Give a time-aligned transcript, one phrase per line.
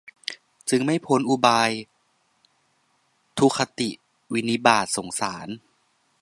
[0.69, 1.71] จึงไม่พ้นอุบาย
[3.37, 3.89] ทุคติ
[4.33, 5.47] วินิบาต สงสาร